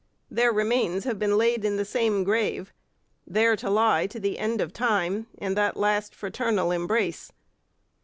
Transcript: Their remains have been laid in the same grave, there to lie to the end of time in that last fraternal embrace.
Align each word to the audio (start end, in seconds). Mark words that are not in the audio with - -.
Their 0.31 0.51
remains 0.51 1.03
have 1.03 1.19
been 1.19 1.37
laid 1.37 1.63
in 1.63 1.77
the 1.77 1.85
same 1.85 2.23
grave, 2.23 2.73
there 3.27 3.55
to 3.57 3.69
lie 3.69 4.07
to 4.07 4.19
the 4.19 4.39
end 4.39 4.59
of 4.59 4.73
time 4.73 5.27
in 5.37 5.53
that 5.53 5.77
last 5.77 6.15
fraternal 6.15 6.71
embrace. 6.71 7.31